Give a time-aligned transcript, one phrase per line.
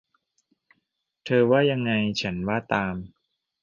[1.25, 1.91] เธอว่ายังไง
[2.21, 2.95] ฉันว่าตาม